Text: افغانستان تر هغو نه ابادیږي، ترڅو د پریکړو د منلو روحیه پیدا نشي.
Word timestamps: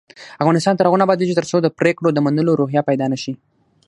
افغانستان 0.43 0.73
تر 0.75 0.85
هغو 0.87 0.99
نه 0.99 1.05
ابادیږي، 1.07 1.37
ترڅو 1.39 1.57
د 1.61 1.67
پریکړو 1.79 2.09
د 2.13 2.19
منلو 2.25 2.57
روحیه 2.59 2.81
پیدا 2.89 3.05
نشي. 3.13 3.33